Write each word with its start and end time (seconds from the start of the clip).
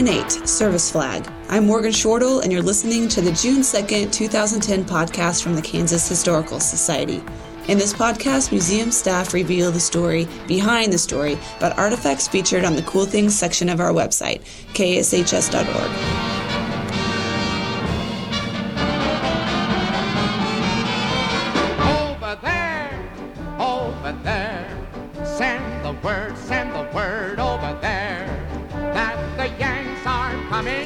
108 0.00 0.48
Service 0.48 0.90
Flag. 0.90 1.30
I'm 1.50 1.66
Morgan 1.66 1.92
Shortle, 1.92 2.40
and 2.40 2.50
you're 2.50 2.62
listening 2.62 3.06
to 3.08 3.20
the 3.20 3.32
June 3.32 3.60
2nd, 3.60 4.10
2010 4.10 4.82
podcast 4.86 5.42
from 5.42 5.54
the 5.54 5.60
Kansas 5.60 6.08
Historical 6.08 6.58
Society. 6.58 7.22
In 7.68 7.76
this 7.76 7.92
podcast, 7.92 8.50
museum 8.50 8.92
staff 8.92 9.34
reveal 9.34 9.70
the 9.70 9.78
story 9.78 10.26
behind 10.48 10.90
the 10.90 10.98
story 10.98 11.38
about 11.58 11.76
artifacts 11.78 12.26
featured 12.26 12.64
on 12.64 12.76
the 12.76 12.82
Cool 12.84 13.04
Things 13.04 13.38
section 13.38 13.68
of 13.68 13.78
our 13.78 13.92
website, 13.92 14.40
kshs.org. 14.72 16.19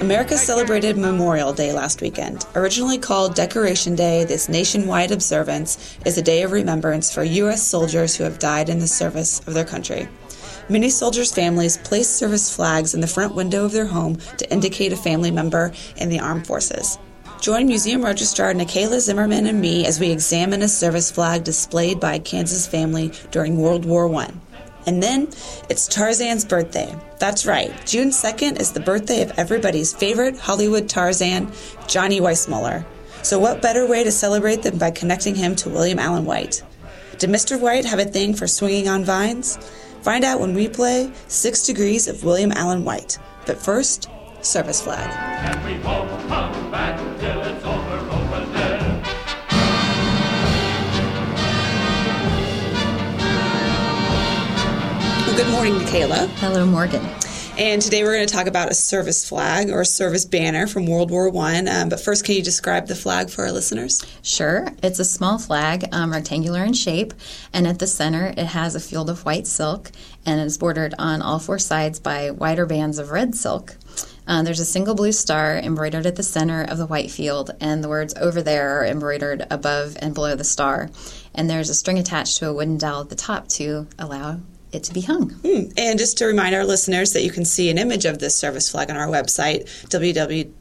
America 0.05 0.37
celebrated 0.37 0.99
Memorial 0.99 1.55
Day 1.55 1.73
last 1.73 2.03
weekend. 2.03 2.45
Originally 2.55 2.99
called 2.99 3.35
Decoration 3.35 3.95
Day, 3.95 4.25
this 4.25 4.51
nationwide 4.51 5.11
observance 5.11 5.97
is 6.05 6.19
a 6.19 6.23
day 6.23 6.43
of 6.43 6.53
remembrance 6.53 7.11
for 7.11 7.25
U.S. 7.25 7.63
soldiers 7.63 8.15
who 8.15 8.25
have 8.25 8.39
died 8.39 8.69
in 8.69 8.81
the 8.81 8.87
service 8.87 9.41
of 9.47 9.55
their 9.55 9.65
country. 9.65 10.07
Many 10.69 10.91
soldiers' 10.91 11.33
families 11.33 11.79
place 11.79 12.11
service 12.11 12.55
flags 12.55 12.93
in 12.93 13.01
the 13.01 13.07
front 13.07 13.35
window 13.35 13.65
of 13.65 13.73
their 13.73 13.87
home 13.87 14.17
to 14.37 14.53
indicate 14.53 14.93
a 14.93 14.97
family 14.97 15.31
member 15.31 15.73
in 15.97 16.11
the 16.11 16.21
armed 16.21 16.47
forces. 16.47 16.99
Join 17.41 17.67
Museum 17.67 18.05
Registrar 18.05 18.53
Nikayla 18.53 19.01
Zimmerman 19.01 19.47
and 19.47 19.59
me 19.59 19.87
as 19.87 20.01
we 20.01 20.11
examine 20.11 20.61
a 20.61 20.69
service 20.69 21.11
flag 21.11 21.45
displayed 21.45 21.99
by 21.99 22.17
a 22.17 22.21
Kansas 22.21 22.67
family 22.67 23.11
during 23.31 23.57
World 23.57 23.87
War 23.87 24.15
I. 24.17 24.31
And 24.87 25.03
then 25.03 25.29
it's 25.69 25.89
Tarzan's 25.89 26.45
birthday. 26.45 26.95
That's 27.19 27.47
right, 27.47 27.73
June 27.87 28.11
2nd 28.11 28.61
is 28.61 28.73
the 28.73 28.81
birthday 28.81 29.23
of 29.23 29.33
everybody's 29.39 29.95
favorite 29.95 30.39
Hollywood 30.39 30.89
Tarzan, 30.89 31.51
Johnny 31.87 32.21
Weissmuller. 32.21 32.85
So, 33.23 33.39
what 33.39 33.63
better 33.63 33.87
way 33.87 34.05
to 34.05 34.13
celebrate 34.13 34.63
than 34.63 34.77
by 34.77 34.91
connecting 34.91 35.35
him 35.35 35.57
to 35.57 35.71
William 35.71 35.99
Allen 35.99 36.27
White? 36.27 36.63
Did 37.19 37.31
Mr. 37.31 37.59
White 37.59 37.87
have 37.87 37.99
a 37.99 38.05
thing 38.05 38.35
for 38.35 38.47
swinging 38.47 38.89
on 38.89 39.05
vines? 39.05 39.57
Find 40.03 40.25
out 40.25 40.41
when 40.41 40.53
we 40.53 40.69
play 40.69 41.11
Six 41.29 41.65
Degrees 41.65 42.07
of 42.09 42.23
William 42.25 42.53
Allen 42.53 42.85
White. 42.85 43.19
But 43.47 43.57
first, 43.57 44.11
service 44.43 44.83
flag. 44.83 45.09
Good 55.37 55.51
morning, 55.51 55.75
Nikayla. 55.75 56.29
Hello, 56.39 56.65
Morgan. 56.65 57.05
And 57.59 57.83
today 57.83 58.05
we're 58.05 58.15
going 58.15 58.27
to 58.27 58.33
talk 58.33 58.47
about 58.47 58.71
a 58.71 58.75
service 58.75 59.29
flag 59.29 59.69
or 59.69 59.81
a 59.81 59.85
service 59.85 60.25
banner 60.25 60.69
from 60.69 60.87
World 60.87 61.11
War 61.11 61.29
One. 61.29 61.67
Um, 61.67 61.89
but 61.89 61.99
first, 61.99 62.25
can 62.25 62.37
you 62.37 62.43
describe 62.43 62.87
the 62.87 62.95
flag 62.95 63.31
for 63.31 63.43
our 63.43 63.51
listeners? 63.51 64.07
Sure. 64.23 64.69
It's 64.81 65.01
a 65.01 65.05
small 65.05 65.41
flag, 65.41 65.87
um, 65.91 66.13
rectangular 66.13 66.63
in 66.63 66.73
shape, 66.73 67.15
and 67.53 67.67
at 67.67 67.81
the 67.81 67.89
center 67.89 68.33
it 68.37 68.47
has 68.47 68.77
a 68.77 68.81
field 68.81 69.11
of 69.11 69.25
white 69.25 69.49
silk 69.49 69.91
and 70.25 70.41
it's 70.41 70.57
bordered 70.57 70.95
on 71.01 71.21
all 71.21 71.41
four 71.41 71.59
sides 71.59 71.99
by 71.99 72.31
wider 72.31 72.65
bands 72.65 73.01
of 73.01 73.11
red 73.11 73.35
silk. 73.35 73.75
Uh, 74.29 74.45
there's 74.45 74.61
a 74.61 74.65
single 74.65 74.95
blue 74.95 75.13
star 75.13 75.57
embroidered 75.57 76.07
at 76.07 76.15
the 76.15 76.23
center 76.23 76.63
of 76.63 76.79
the 76.79 76.87
white 76.87 77.11
field, 77.11 77.51
and 77.61 77.83
the 77.83 77.89
words 77.89 78.15
over 78.21 78.41
there 78.41 78.79
are 78.79 78.87
embroidered 78.87 79.45
above 79.51 79.97
and 80.01 80.15
below 80.15 80.37
the 80.37 80.45
star. 80.45 80.91
And 81.35 81.51
there's 81.51 81.71
a 81.71 81.75
string 81.75 81.99
attached 81.99 82.39
to 82.39 82.49
a 82.49 82.53
wooden 82.53 82.79
dowel 82.79 83.01
at 83.01 83.09
the 83.09 83.17
top 83.17 83.49
to 83.49 83.89
allow 83.99 84.39
it 84.75 84.85
to 84.85 84.93
be 84.93 85.03
hung. 85.03 85.31
Hmm. 85.31 85.65
And 85.77 85.99
just 85.99 86.19
to 86.19 86.27
remind 86.27 86.55
our 86.55 86.65
listeners 86.65 87.13
that 87.13 87.23
you 87.23 87.31
can 87.31 87.45
see 87.45 87.71
an 87.71 87.79
image 87.79 88.05
of 88.05 88.19
this 88.19 88.37
service 88.37 88.71
flag 88.71 88.91
on 88.91 88.97
our 88.97 89.09
website, 89.09 89.65
www.kshs.org. 89.89 90.59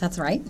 That's 0.00 0.18
right. 0.18 0.40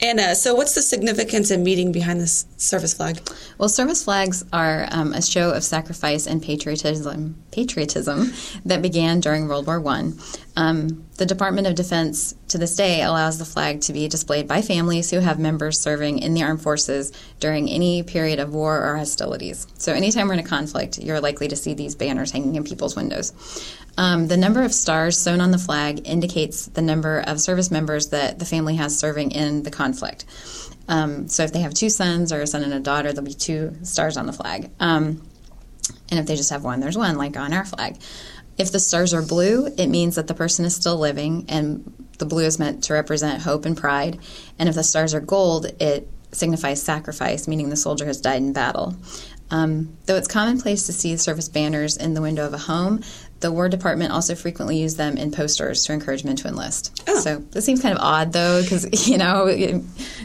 And 0.00 0.20
uh, 0.20 0.34
so, 0.34 0.54
what's 0.54 0.76
the 0.76 0.82
significance 0.82 1.50
and 1.50 1.64
meaning 1.64 1.90
behind 1.90 2.20
this 2.20 2.46
service 2.56 2.94
flag? 2.94 3.20
Well, 3.58 3.68
service 3.68 4.04
flags 4.04 4.44
are 4.52 4.86
um, 4.92 5.12
a 5.12 5.20
show 5.20 5.50
of 5.50 5.64
sacrifice 5.64 6.26
and 6.26 6.40
patriotism, 6.40 7.34
patriotism 7.50 8.32
that 8.64 8.80
began 8.80 9.18
during 9.18 9.48
World 9.48 9.66
War 9.66 9.80
One. 9.80 10.18
Um, 10.54 11.06
the 11.16 11.24
Department 11.24 11.66
of 11.66 11.74
Defense 11.74 12.34
to 12.48 12.58
this 12.58 12.76
day 12.76 13.02
allows 13.02 13.38
the 13.38 13.44
flag 13.44 13.80
to 13.82 13.92
be 13.92 14.06
displayed 14.08 14.46
by 14.46 14.60
families 14.60 15.10
who 15.10 15.18
have 15.18 15.38
members 15.38 15.80
serving 15.80 16.18
in 16.18 16.34
the 16.34 16.42
armed 16.42 16.60
forces 16.60 17.12
during 17.40 17.70
any 17.70 18.02
period 18.02 18.38
of 18.38 18.52
war 18.52 18.84
or 18.84 18.96
hostilities. 18.98 19.66
So, 19.78 19.92
anytime 19.92 20.28
we're 20.28 20.34
in 20.34 20.40
a 20.40 20.44
conflict, 20.44 20.98
you're 20.98 21.20
likely 21.20 21.48
to 21.48 21.56
see 21.56 21.72
these 21.72 21.94
banners 21.94 22.30
hanging 22.30 22.56
in 22.56 22.64
people's 22.64 22.94
windows. 22.94 23.32
Um, 23.96 24.28
the 24.28 24.36
number 24.36 24.62
of 24.62 24.74
stars 24.74 25.18
sewn 25.18 25.40
on 25.40 25.50
the 25.50 25.58
flag 25.58 26.06
indicates 26.06 26.66
the 26.66 26.82
number 26.82 27.20
of 27.20 27.40
service 27.40 27.70
members 27.70 28.08
that 28.08 28.38
the 28.38 28.44
family 28.44 28.76
has 28.76 28.98
serving 28.98 29.32
in 29.32 29.62
the 29.62 29.70
conflict. 29.70 30.24
Um, 30.88 31.28
so 31.28 31.44
if 31.44 31.52
they 31.52 31.60
have 31.60 31.74
two 31.74 31.90
sons 31.90 32.32
or 32.32 32.40
a 32.40 32.46
son 32.46 32.62
and 32.62 32.74
a 32.74 32.80
daughter, 32.80 33.12
there'll 33.12 33.26
be 33.26 33.34
two 33.34 33.76
stars 33.82 34.16
on 34.16 34.26
the 34.26 34.32
flag. 34.32 34.70
Um, 34.80 35.22
and 36.10 36.20
if 36.20 36.26
they 36.26 36.36
just 36.36 36.50
have 36.50 36.64
one, 36.64 36.80
there's 36.80 36.96
one, 36.96 37.16
like 37.16 37.36
on 37.36 37.52
our 37.52 37.64
flag. 37.64 37.96
If 38.58 38.70
the 38.70 38.80
stars 38.80 39.14
are 39.14 39.22
blue, 39.22 39.66
it 39.78 39.88
means 39.88 40.16
that 40.16 40.26
the 40.26 40.34
person 40.34 40.64
is 40.64 40.76
still 40.76 40.96
living, 40.96 41.46
and 41.48 42.08
the 42.18 42.26
blue 42.26 42.44
is 42.44 42.58
meant 42.58 42.84
to 42.84 42.92
represent 42.92 43.42
hope 43.42 43.64
and 43.64 43.76
pride. 43.76 44.18
And 44.58 44.68
if 44.68 44.74
the 44.74 44.84
stars 44.84 45.14
are 45.14 45.20
gold, 45.20 45.66
it 45.80 46.08
signifies 46.32 46.82
sacrifice, 46.82 47.48
meaning 47.48 47.68
the 47.68 47.76
soldier 47.76 48.06
has 48.06 48.20
died 48.20 48.42
in 48.42 48.52
battle. 48.52 48.96
Um, 49.50 49.96
though 50.06 50.16
it's 50.16 50.28
commonplace 50.28 50.86
to 50.86 50.92
see 50.92 51.16
service 51.16 51.48
banners 51.48 51.96
in 51.96 52.14
the 52.14 52.22
window 52.22 52.46
of 52.46 52.54
a 52.54 52.58
home, 52.58 53.02
the 53.42 53.52
War 53.52 53.68
Department 53.68 54.12
also 54.12 54.34
frequently 54.34 54.78
used 54.78 54.96
them 54.96 55.16
in 55.18 55.30
posters 55.30 55.84
to 55.84 55.92
encourage 55.92 56.24
men 56.24 56.36
to 56.36 56.48
enlist. 56.48 57.02
Oh. 57.06 57.20
So 57.20 57.36
this 57.50 57.64
seems 57.66 57.82
kind 57.82 57.94
of 57.94 58.02
odd, 58.02 58.32
though, 58.32 58.62
because 58.62 59.06
you 59.08 59.18
know, 59.18 59.46
it- 59.46 59.82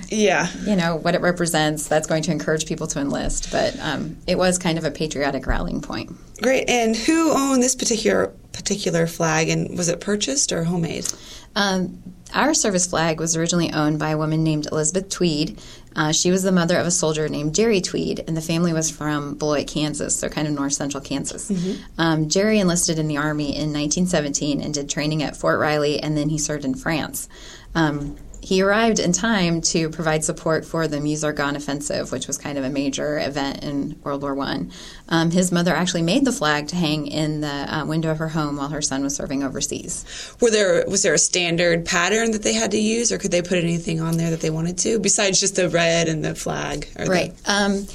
Yeah. 0.10 0.48
you 0.66 0.76
know 0.78 0.96
what 0.96 1.14
it 1.16 1.22
represents. 1.22 1.88
That's 1.88 2.08
going 2.08 2.24
to 2.24 2.32
encourage 2.32 2.66
people 2.66 2.88
to 2.88 3.00
enlist, 3.00 3.52
but 3.52 3.78
um, 3.82 4.18
it 4.26 4.38
was 4.38 4.58
kind 4.58 4.78
of 4.78 4.86
a 4.86 4.92
patriotic 4.92 5.46
rallying 5.46 5.82
point. 5.82 6.16
Great. 6.42 6.70
And 6.70 6.96
who 6.96 7.32
owned 7.32 7.62
this 7.62 7.76
particular 7.76 8.32
particular 8.54 9.06
flag? 9.08 9.50
And 9.50 9.78
was 9.78 9.88
it 9.90 10.00
purchased 10.00 10.52
or 10.52 10.64
homemade? 10.64 11.08
Um, 11.56 12.02
our 12.34 12.54
service 12.54 12.86
flag 12.88 13.20
was 13.20 13.36
originally 13.36 13.72
owned 13.72 14.00
by 14.00 14.10
a 14.10 14.18
woman 14.18 14.44
named 14.44 14.68
Elizabeth 14.72 15.10
Tweed. 15.10 15.60
Uh, 15.98 16.12
she 16.12 16.30
was 16.30 16.44
the 16.44 16.52
mother 16.52 16.78
of 16.78 16.86
a 16.86 16.92
soldier 16.92 17.28
named 17.28 17.56
Jerry 17.56 17.82
Tweed, 17.82 18.24
and 18.28 18.38
the 18.38 18.42
family 18.42 18.72
was 18.72 18.92
from 18.92 19.34
Beloit, 19.34 19.66
Kansas, 19.68 20.16
so 20.16 20.30
kind 20.30 20.48
of 20.48 20.54
north 20.54 20.74
central 20.74 21.02
Kansas. 21.04 21.50
Um, 21.98 22.30
Jerry 22.30 22.60
enlisted 22.60 23.00
in 23.00 23.08
the 23.08 23.18
Army 23.18 23.48
in 23.56 23.74
1917 23.74 24.62
and 24.62 24.74
did 24.74 24.90
training 24.90 25.24
at 25.24 25.36
Fort 25.36 25.60
Riley, 25.60 26.00
and 26.00 26.16
then 26.16 26.30
he 26.30 26.38
served 26.38 26.64
in 26.66 26.76
France. 26.76 27.28
Um, 27.74 28.16
he 28.48 28.62
arrived 28.62 28.98
in 29.00 29.12
time 29.12 29.60
to 29.60 29.90
provide 29.90 30.24
support 30.24 30.64
for 30.64 30.88
the 30.88 31.02
Meuse-Argonne 31.02 31.58
offensive, 31.58 32.14
which 32.14 32.28
was 32.28 32.38
kind 32.38 32.58
of 32.58 32.64
a 32.64 32.70
major 32.70 33.20
event 33.20 33.62
in 33.62 34.00
World 34.06 34.22
War 34.22 34.34
One. 34.34 34.72
Um, 35.10 35.32
his 35.32 35.52
mother 35.52 35.76
actually 35.76 36.04
made 36.04 36.24
the 36.24 36.32
flag 36.32 36.70
to 36.70 36.78
hang 36.78 37.08
in 37.08 37.42
the 37.42 37.48
uh, 37.76 37.86
window 37.86 38.10
of 38.10 38.20
her 38.20 38.30
home 38.30 38.56
while 38.56 38.70
her 38.70 38.82
son 38.82 39.04
was 39.04 39.14
serving 39.16 39.44
overseas. 39.44 40.06
Were 40.40 40.50
there 40.50 40.86
was 40.88 41.04
there 41.04 41.14
a 41.14 41.18
standard 41.18 41.86
pattern 41.86 42.32
that 42.32 42.44
they 42.44 42.54
had 42.54 42.72
to 42.72 42.80
use, 42.80 43.12
or 43.12 43.18
could 43.18 43.32
they 43.32 43.42
put 43.42 43.58
anything 43.58 44.00
on 44.00 44.16
there 44.16 44.30
that 44.30 44.40
they 44.40 44.50
wanted 44.50 44.78
to 44.80 44.98
besides 45.00 45.42
just 45.42 45.58
the 45.58 45.68
red 45.68 46.08
and 46.08 46.24
the 46.24 46.34
flag? 46.34 46.88
Or 46.98 47.04
the- 47.04 47.12
Right. 47.12 47.34
Um, 47.46 47.86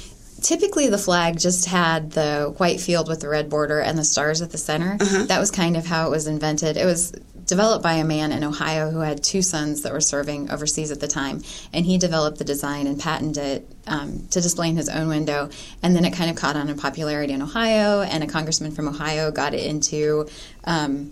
typically, 0.43 0.87
the 0.87 0.97
flag 0.99 1.39
just 1.39 1.65
had 1.65 2.11
the 2.11 2.53
white 2.57 2.79
field 2.79 3.07
with 3.09 3.21
the 3.21 3.29
red 3.29 3.49
border 3.49 3.79
and 3.79 3.97
the 3.97 4.03
stars 4.03 4.41
at 4.43 4.51
the 4.51 4.57
center. 4.59 4.97
That 5.25 5.39
was 5.39 5.49
kind 5.49 5.75
of 5.77 5.85
how 5.87 6.05
it 6.05 6.11
was 6.11 6.27
invented. 6.27 6.77
It 6.77 6.85
was 6.85 7.11
developed 7.53 7.83
by 7.83 7.93
a 7.93 8.03
man 8.03 8.31
in 8.31 8.43
Ohio 8.43 8.89
who 8.89 9.01
had 9.01 9.23
two 9.23 9.43
sons 9.43 9.83
that 9.83 9.93
were 9.93 10.01
serving 10.01 10.49
overseas 10.49 10.89
at 10.89 10.99
the 10.99 11.07
time, 11.07 11.43
and 11.71 11.85
he 11.85 11.99
developed 11.99 12.37
the 12.39 12.43
design 12.43 12.87
and 12.87 12.99
patented 12.99 13.43
it 13.43 13.61
um, 13.85 14.27
to 14.31 14.41
display 14.41 14.69
in 14.69 14.75
his 14.75 14.89
own 14.89 15.07
window. 15.07 15.49
And 15.83 15.95
then 15.95 16.03
it 16.03 16.13
kind 16.13 16.31
of 16.31 16.35
caught 16.35 16.55
on 16.55 16.67
in 16.67 16.77
popularity 16.77 17.31
in 17.31 17.43
Ohio, 17.43 18.01
and 18.01 18.23
a 18.23 18.27
congressman 18.27 18.71
from 18.71 18.87
Ohio 18.87 19.29
got 19.31 19.53
it 19.53 19.65
into. 19.65 20.27
Um, 20.63 21.11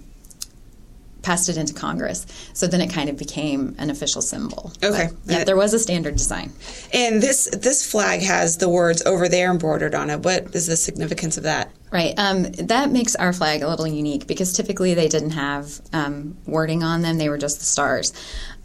passed 1.21 1.49
it 1.49 1.57
into 1.57 1.75
Congress. 1.75 2.25
So 2.53 2.65
then 2.65 2.81
it 2.81 2.89
kind 2.89 3.07
of 3.07 3.15
became 3.15 3.75
an 3.77 3.91
official 3.91 4.23
symbol. 4.23 4.73
Okay. 4.83 5.09
But, 5.27 5.31
yeah, 5.31 5.44
there 5.44 5.55
was 5.55 5.71
a 5.75 5.77
standard 5.77 6.15
design. 6.15 6.51
And 6.91 7.21
this 7.21 7.47
this 7.53 7.79
flag 7.91 8.21
has 8.23 8.57
the 8.57 8.67
words 8.67 9.03
over 9.05 9.29
there 9.29 9.51
embroidered 9.51 9.94
on 9.94 10.09
it. 10.09 10.21
What 10.21 10.55
is 10.55 10.65
the 10.65 10.75
significance 10.75 11.37
of 11.37 11.44
that? 11.44 11.69
Right. 11.91 12.13
Um, 12.17 12.43
that 12.53 12.89
makes 12.89 13.15
our 13.15 13.33
flag 13.33 13.61
a 13.61 13.67
little 13.67 13.85
unique 13.85 14.25
because 14.25 14.53
typically 14.53 14.93
they 14.93 15.09
didn't 15.09 15.31
have 15.31 15.81
um, 15.91 16.38
wording 16.45 16.83
on 16.83 17.01
them; 17.01 17.17
they 17.17 17.27
were 17.27 17.38
just 17.38 17.59
the 17.59 17.65
stars. 17.65 18.13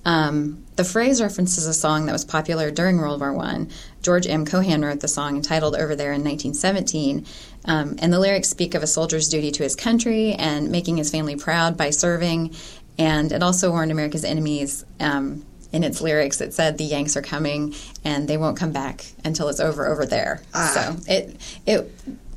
Um, 0.05 0.64
the 0.76 0.84
phrase 0.84 1.20
references 1.20 1.67
a 1.67 1.75
song 1.75 2.06
that 2.06 2.12
was 2.12 2.25
popular 2.25 2.70
during 2.70 2.99
World 2.99 3.19
War 3.19 3.32
One. 3.32 3.69
George 4.00 4.28
M. 4.28 4.44
Cohan 4.44 4.82
wrote 4.82 5.00
the 5.00 5.08
song 5.08 5.34
entitled 5.34 5.75
"Over 5.75 5.96
There" 5.96 6.12
in 6.12 6.23
1917, 6.23 7.26
um, 7.64 7.96
and 7.99 8.12
the 8.12 8.20
lyrics 8.20 8.49
speak 8.49 8.76
of 8.76 8.84
a 8.84 8.87
soldier's 8.87 9.29
duty 9.29 9.50
to 9.50 9.64
his 9.64 9.75
country 9.75 10.34
and 10.34 10.70
making 10.70 10.96
his 10.96 11.11
family 11.11 11.34
proud 11.34 11.76
by 11.76 11.90
serving. 11.90 12.55
And 12.96 13.32
it 13.32 13.43
also 13.43 13.72
warned 13.72 13.90
America's 13.90 14.25
enemies. 14.25 14.84
Um, 15.00 15.44
in 15.72 15.82
its 15.82 16.00
lyrics, 16.00 16.40
it 16.40 16.55
said 16.55 16.79
the 16.79 16.84
Yanks 16.84 17.17
are 17.17 17.22
coming 17.22 17.75
and 18.05 18.29
they 18.29 18.37
won't 18.37 18.56
come 18.56 18.70
back 18.72 19.05
until 19.25 19.49
it's 19.49 19.61
over 19.61 19.87
over 19.87 20.06
there. 20.06 20.40
So 20.72 20.96
it 21.08 21.37
it 21.67 21.93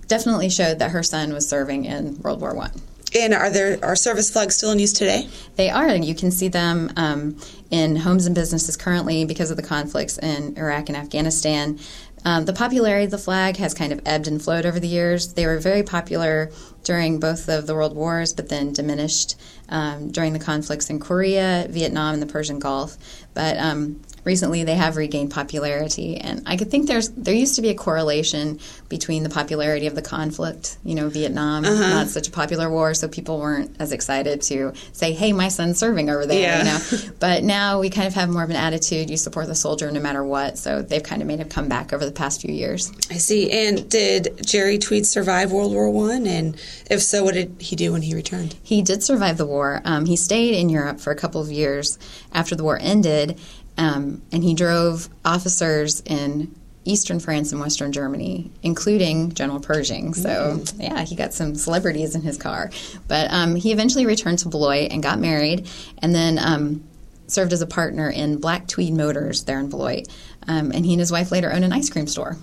definitely 0.09 0.50
showed 0.50 0.79
that 0.79 0.91
her 0.91 1.03
son 1.03 1.31
was 1.33 1.47
serving 1.47 1.85
in 1.85 2.19
World 2.21 2.41
War 2.41 2.53
One. 2.53 2.71
And 3.17 3.33
are 3.33 3.50
there 3.50 3.79
are 3.81 3.95
service 3.95 4.29
flags 4.29 4.56
still 4.56 4.71
in 4.71 4.79
use 4.79 4.94
today? 4.94 5.27
They 5.56 5.69
are. 5.69 5.88
and 5.88 6.06
You 6.06 6.13
can 6.13 6.29
see 6.29 6.47
them 6.47 6.91
um, 6.95 7.38
in 7.71 7.95
homes 7.95 8.25
and 8.25 8.35
businesses 8.35 8.77
currently 8.77 9.25
because 9.25 9.50
of 9.50 9.57
the 9.57 9.63
conflicts 9.63 10.17
in 10.19 10.56
Iraq 10.57 10.89
and 10.89 10.97
Afghanistan. 10.97 11.79
Um, 12.25 12.45
the 12.45 12.53
popularity 12.53 13.06
of 13.06 13.11
the 13.11 13.17
flag 13.17 13.57
has 13.57 13.73
kind 13.73 13.94
of 13.94 14.01
ebbed 14.06 14.27
and 14.27 14.41
flowed 14.41 14.65
over 14.65 14.79
the 14.79 14.88
years. 14.88 15.33
They 15.33 15.45
were 15.45 15.57
very 15.57 15.83
popular 15.83 16.51
during 16.83 17.19
both 17.19 17.47
of 17.47 17.65
the 17.65 17.73
world 17.73 17.95
wars, 17.95 18.33
but 18.33 18.50
then 18.50 18.73
diminished 18.73 19.35
um, 19.69 20.11
during 20.11 20.33
the 20.33 20.39
conflicts 20.39 20.89
in 20.89 21.00
Korea, 21.00 21.67
Vietnam, 21.69 22.15
and 22.15 22.21
the 22.21 22.27
Persian 22.27 22.59
Gulf. 22.59 22.97
But 23.33 23.57
um, 23.57 24.01
recently 24.25 24.63
they 24.63 24.75
have 24.75 24.95
regained 24.98 25.31
popularity 25.31 26.18
and 26.18 26.42
i 26.45 26.56
could 26.57 26.69
think 26.71 26.88
there's 26.88 27.10
there 27.10 27.33
used 27.33 27.56
to 27.56 27.62
be 27.62 27.69
a 27.69 27.75
correlation 27.75 28.60
between 28.89 29.24
the 29.24 29.30
popularity 29.30 29.88
of 29.88 29.95
the 29.95 30.01
conflict 30.01 30.77
you 30.83 30.95
know 30.95 31.10
vietnam 31.10 31.63
Uh-huh. 31.66 31.89
not 31.89 32.07
such 32.07 32.27
a 32.27 32.31
popular 32.31 32.69
war 32.69 32.94
so 32.94 33.07
people 33.07 33.39
weren't 33.39 33.75
as 33.80 33.92
excited 33.92 34.42
to 34.42 34.74
say 34.94 35.12
hey 35.13 35.33
my 35.33 35.48
son's 35.48 35.77
serving 35.80 36.10
over 36.10 36.25
there 36.25 36.39
Yeah. 36.39 36.57
you 36.60 36.63
know 36.66 37.13
but 37.19 37.44
now 37.44 37.80
we 37.80 37.89
kind 37.89 38.07
of 38.07 38.13
have 38.16 38.30
more 38.30 38.44
of 38.44 38.50
an 38.50 38.56
attitude 38.56 39.10
you 39.10 39.18
support 39.18 39.48
the 39.48 39.56
soldier 39.56 39.92
no 39.92 40.00
matter 40.00 40.24
what 40.24 40.57
so 40.57 40.81
they've 40.81 41.04
kind 41.04 41.21
of 41.21 41.27
made 41.27 41.39
a 41.39 41.45
comeback 41.45 41.94
over 41.94 42.06
the 42.06 42.12
past 42.12 42.42
few 42.42 42.54
years 42.54 42.92
I 43.12 43.16
see. 43.16 43.51
And 43.51 43.89
did 43.89 44.45
Jerry 44.45 44.77
Tweed 44.77 45.06
survive 45.06 45.51
World 45.51 45.71
War 45.71 45.89
One? 45.89 46.27
And 46.27 46.56
if 46.89 47.01
so, 47.01 47.24
what 47.24 47.33
did 47.33 47.56
he 47.60 47.75
do 47.75 47.92
when 47.94 48.01
he 48.04 48.13
returned? 48.13 48.56
He 48.62 48.81
did 48.81 49.04
survive 49.04 49.38
the 49.38 49.45
war. 49.45 49.81
Um, 49.83 50.06
he 50.06 50.16
stayed 50.16 50.56
in 50.56 50.69
Europe 50.69 51.00
for 51.00 51.12
a 51.12 51.16
couple 51.16 51.42
of 51.42 51.51
years 51.51 51.98
after 52.31 52.56
the 52.56 52.63
war 52.63 52.77
ended, 52.81 53.39
um, 53.80 54.22
and 54.31 54.44
he 54.44 54.54
drove 54.54 55.08
officers 55.24 56.02
in 56.06 56.54
eastern 56.84 57.20
France 57.20 57.52
and 57.52 57.62
western 57.62 57.92
Germany, 57.92 58.52
including 58.62 59.34
General 59.34 59.60
Pershing. 59.60 60.14
So, 60.14 60.62
yeah, 60.78 61.04
he 61.06 61.16
got 61.16 61.34
some 61.34 61.56
celebrities 61.56 62.14
in 62.14 62.22
his 62.22 62.38
car. 62.38 62.72
But 63.08 63.31
um, 63.31 63.56
he 63.56 63.72
eventually 63.72 64.06
returned 64.06 64.40
to 64.40 64.50
Beloit 64.50 64.92
and 64.92 65.02
got 65.02 65.20
married, 65.20 65.68
and 66.02 66.14
then 66.14 66.40
um, 66.40 66.84
served 67.28 67.54
as 67.54 67.62
a 67.62 67.68
partner 67.68 68.10
in 68.10 68.38
Black 68.38 68.68
Tweed 68.68 68.94
Motors 68.94 69.46
there 69.46 69.60
in 69.60 69.70
Beloit. 69.70 70.08
Um, 70.48 70.72
and 70.72 70.86
he 70.86 70.94
and 70.94 71.00
his 71.00 71.12
wife 71.12 71.31
later 71.31 71.52
owned 71.52 71.64
an 71.64 71.72
ice 71.72 71.90
cream 71.90 72.08
store. 72.08 72.38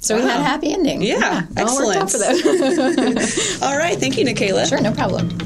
So 0.00 0.16
he 0.16 0.22
had 0.22 0.40
a 0.40 0.44
happy 0.44 0.72
ending. 0.72 1.02
Yeah, 1.02 1.42
excellent. 1.56 1.96
all 1.96 2.02
out 2.02 2.10
for 2.10 2.18
them. 2.18 2.36
All 3.62 3.76
right, 3.76 3.98
thank 3.98 4.16
you, 4.16 4.24
Nikayla. 4.24 4.68
sure, 4.68 4.80
no 4.80 4.92
problem. 4.92 5.36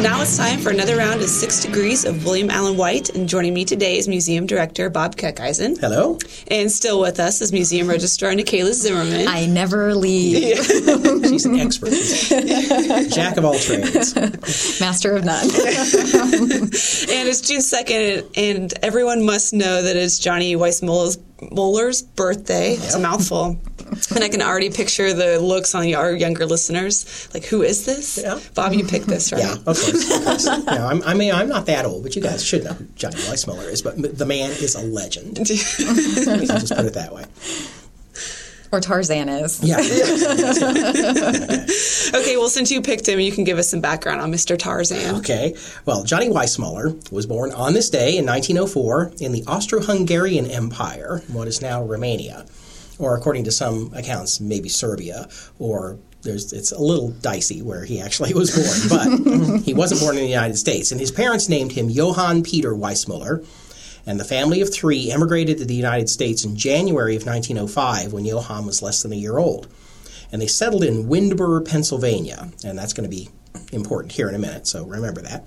And 0.00 0.08
now 0.08 0.22
it's 0.22 0.38
time 0.38 0.60
for 0.60 0.70
another 0.70 0.96
round 0.96 1.20
of 1.20 1.28
Six 1.28 1.60
Degrees 1.60 2.06
of 2.06 2.24
William 2.24 2.48
Allen 2.48 2.78
White. 2.78 3.10
And 3.10 3.28
joining 3.28 3.52
me 3.52 3.66
today 3.66 3.98
is 3.98 4.08
Museum 4.08 4.46
Director 4.46 4.88
Bob 4.88 5.14
Keckeisen. 5.14 5.78
Hello. 5.78 6.18
And 6.48 6.72
still 6.72 7.02
with 7.02 7.20
us 7.20 7.42
is 7.42 7.52
Museum 7.52 7.86
Registrar 7.86 8.32
Nikayla 8.32 8.72
Zimmerman. 8.72 9.28
I 9.28 9.44
never 9.44 9.94
leave. 9.94 10.56
She's 11.28 11.44
an 11.44 11.60
expert. 11.60 11.90
Jack 13.10 13.36
of 13.36 13.44
all 13.44 13.58
trades. 13.58 14.16
Master 14.80 15.14
of 15.16 15.26
none. 15.26 15.50
And 17.10 17.28
it's 17.28 17.42
June 17.42 17.60
2nd, 17.60 18.38
and 18.38 18.72
everyone 18.82 19.26
must 19.26 19.52
know 19.52 19.82
that 19.82 19.96
it's 19.96 20.18
Johnny 20.18 20.56
Weissmuller's 20.56 21.18
Muller's 21.52 22.02
birthday. 22.02 22.72
It's 22.72 22.94
a 22.94 22.98
mouthful. 22.98 23.58
And 24.14 24.24
I 24.24 24.28
can 24.28 24.42
already 24.42 24.70
picture 24.70 25.12
the 25.12 25.38
looks 25.38 25.74
on 25.74 25.92
our 25.94 26.12
younger 26.12 26.46
listeners. 26.46 27.28
Like, 27.32 27.44
who 27.44 27.62
is 27.62 27.84
this? 27.86 28.18
Yeah. 28.22 28.38
Bob, 28.54 28.72
you 28.72 28.84
picked 28.84 29.06
this, 29.06 29.32
right? 29.32 29.42
Yeah, 29.42 29.52
of 29.54 29.64
course. 29.64 30.10
Of 30.16 30.24
course. 30.24 30.46
You 30.46 30.64
I'm, 30.68 31.02
I 31.02 31.14
mean, 31.14 31.32
I'm 31.32 31.48
not 31.48 31.66
that 31.66 31.84
old, 31.84 32.02
but 32.02 32.16
you 32.16 32.22
guys 32.22 32.44
should 32.44 32.64
know 32.64 32.72
who 32.72 32.84
Johnny 32.96 33.16
Weissmuller 33.16 33.68
is. 33.70 33.82
But 33.82 34.18
the 34.18 34.26
man 34.26 34.50
is 34.50 34.74
a 34.74 34.82
legend. 34.82 35.38
Let's 35.38 35.48
just 35.48 36.74
put 36.76 36.84
it 36.86 36.94
that 36.94 37.12
way. 37.14 37.24
or 38.72 38.80
Tarzan 38.80 39.28
is. 39.28 39.62
Yeah. 39.62 39.76
Okay, 42.12 42.36
well, 42.36 42.48
since 42.48 42.70
you 42.72 42.82
picked 42.82 43.08
him, 43.08 43.20
you 43.20 43.30
can 43.32 43.44
give 43.44 43.56
us 43.58 43.68
some 43.70 43.80
background 43.80 44.20
on 44.20 44.32
Mr. 44.32 44.58
Tarzan. 44.58 45.16
Okay. 45.16 45.54
Well, 45.86 46.02
Johnny 46.02 46.28
Weissmuller 46.28 47.10
was 47.12 47.24
born 47.26 47.52
on 47.52 47.72
this 47.72 47.88
day 47.88 48.16
in 48.18 48.26
1904 48.26 49.12
in 49.20 49.30
the 49.32 49.44
Austro-Hungarian 49.46 50.46
Empire, 50.50 51.22
what 51.28 51.46
is 51.46 51.62
now 51.62 51.82
Romania, 51.84 52.46
or 53.00 53.16
according 53.16 53.44
to 53.44 53.50
some 53.50 53.92
accounts, 53.94 54.40
maybe 54.40 54.68
Serbia, 54.68 55.28
or 55.58 55.98
there's 56.22 56.52
it's 56.52 56.70
a 56.70 56.80
little 56.80 57.08
dicey 57.08 57.62
where 57.62 57.84
he 57.84 58.00
actually 58.00 58.34
was 58.40 58.50
born, 58.54 59.18
but 59.24 59.62
he 59.62 59.74
wasn't 59.74 60.00
born 60.00 60.16
in 60.16 60.22
the 60.22 60.28
United 60.28 60.56
States. 60.56 60.92
And 60.92 61.00
his 61.00 61.10
parents 61.10 61.48
named 61.48 61.72
him 61.72 61.90
Johann 61.90 62.42
Peter 62.42 62.72
Weissmuller. 62.72 63.46
And 64.06 64.18
the 64.18 64.24
family 64.24 64.62
of 64.62 64.72
three 64.72 65.10
emigrated 65.10 65.58
to 65.58 65.66
the 65.66 65.74
United 65.74 66.08
States 66.08 66.42
in 66.44 66.56
January 66.56 67.16
of 67.16 67.26
1905 67.26 68.12
when 68.12 68.24
Johann 68.24 68.64
was 68.64 68.82
less 68.82 69.02
than 69.02 69.12
a 69.12 69.16
year 69.16 69.36
old. 69.36 69.68
And 70.32 70.40
they 70.40 70.46
settled 70.46 70.84
in 70.84 71.04
Windber, 71.04 71.68
Pennsylvania. 71.68 72.48
And 72.64 72.78
that's 72.78 72.94
going 72.94 73.08
to 73.08 73.14
be 73.14 73.28
important 73.72 74.12
here 74.12 74.28
in 74.28 74.34
a 74.34 74.38
minute, 74.38 74.66
so 74.66 74.84
remember 74.86 75.20
that. 75.22 75.44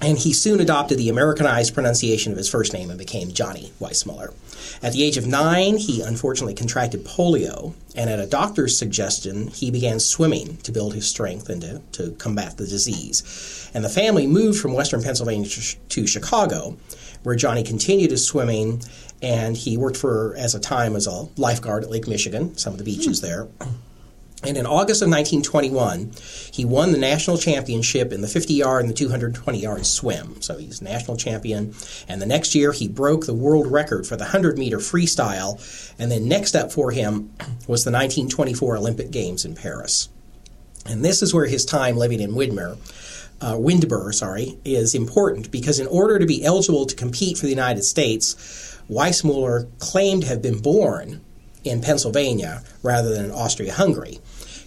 And 0.00 0.18
he 0.18 0.32
soon 0.32 0.60
adopted 0.60 0.98
the 0.98 1.08
Americanized 1.08 1.72
pronunciation 1.72 2.32
of 2.32 2.38
his 2.38 2.48
first 2.48 2.72
name 2.72 2.90
and 2.90 2.98
became 2.98 3.32
Johnny 3.32 3.72
Weissmuller. 3.80 4.34
At 4.82 4.92
the 4.92 5.02
age 5.02 5.16
of 5.16 5.26
nine, 5.26 5.76
he 5.76 6.02
unfortunately 6.02 6.54
contracted 6.54 7.04
polio, 7.04 7.74
and 7.94 8.10
at 8.10 8.18
a 8.18 8.26
doctor's 8.26 8.76
suggestion, 8.76 9.48
he 9.48 9.70
began 9.70 10.00
swimming 10.00 10.56
to 10.58 10.72
build 10.72 10.94
his 10.94 11.06
strength 11.06 11.48
and 11.48 11.60
to, 11.62 11.80
to 11.92 12.10
combat 12.12 12.56
the 12.56 12.66
disease. 12.66 13.70
And 13.72 13.84
the 13.84 13.88
family 13.88 14.26
moved 14.26 14.60
from 14.60 14.74
western 14.74 15.02
Pennsylvania 15.02 15.48
to, 15.48 15.76
to 15.76 16.06
Chicago, 16.06 16.76
where 17.22 17.36
Johnny 17.36 17.62
continued 17.62 18.10
his 18.10 18.26
swimming, 18.26 18.82
and 19.22 19.56
he 19.56 19.76
worked 19.76 19.96
for, 19.96 20.34
as 20.36 20.54
a 20.54 20.60
time, 20.60 20.96
as 20.96 21.06
a 21.06 21.28
lifeguard 21.36 21.84
at 21.84 21.90
Lake 21.90 22.08
Michigan, 22.08 22.56
some 22.58 22.72
of 22.72 22.78
the 22.78 22.84
beaches 22.84 23.20
hmm. 23.20 23.26
there. 23.26 23.48
And 24.46 24.56
in 24.56 24.66
August 24.66 25.00
of 25.00 25.08
1921, 25.08 26.12
he 26.52 26.64
won 26.64 26.92
the 26.92 26.98
national 26.98 27.38
championship 27.38 28.12
in 28.12 28.20
the 28.20 28.28
50 28.28 28.54
yard 28.54 28.82
and 28.82 28.90
the 28.90 28.94
220 28.94 29.58
yard 29.58 29.86
swim. 29.86 30.40
So 30.42 30.58
he's 30.58 30.82
national 30.82 31.16
champion. 31.16 31.74
And 32.08 32.20
the 32.20 32.26
next 32.26 32.54
year, 32.54 32.72
he 32.72 32.88
broke 32.88 33.26
the 33.26 33.34
world 33.34 33.66
record 33.66 34.06
for 34.06 34.16
the 34.16 34.24
100 34.24 34.58
meter 34.58 34.78
freestyle. 34.78 35.58
And 35.98 36.10
then 36.10 36.28
next 36.28 36.54
up 36.54 36.72
for 36.72 36.90
him 36.90 37.32
was 37.66 37.84
the 37.84 37.90
1924 37.90 38.76
Olympic 38.76 39.10
Games 39.10 39.44
in 39.44 39.54
Paris. 39.54 40.08
And 40.86 41.04
this 41.04 41.22
is 41.22 41.32
where 41.32 41.46
his 41.46 41.64
time 41.64 41.96
living 41.96 42.20
in 42.20 42.32
Widmer, 42.32 42.76
uh, 43.40 43.54
Windber, 43.54 44.12
sorry, 44.12 44.58
is 44.64 44.94
important 44.94 45.50
because 45.50 45.78
in 45.78 45.86
order 45.86 46.18
to 46.18 46.26
be 46.26 46.44
eligible 46.44 46.86
to 46.86 46.94
compete 46.94 47.38
for 47.38 47.46
the 47.46 47.50
United 47.50 47.82
States, 47.82 48.34
Weissmuller 48.90 49.66
claimed 49.78 50.22
to 50.22 50.28
have 50.28 50.42
been 50.42 50.58
born 50.58 51.20
in 51.64 51.80
Pennsylvania 51.80 52.62
rather 52.82 53.14
than 53.14 53.24
in 53.24 53.30
Austria-Hungary. 53.30 54.18